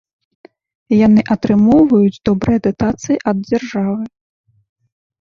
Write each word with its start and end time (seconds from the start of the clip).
Яны 1.07 1.21
атрымоўваюць 1.35 2.21
добрыя 2.31 2.59
датацыі 2.71 3.23
ад 3.33 3.37
дзяржавы. 3.49 4.03